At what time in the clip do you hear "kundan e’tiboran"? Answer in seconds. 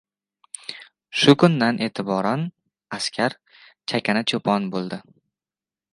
1.43-2.47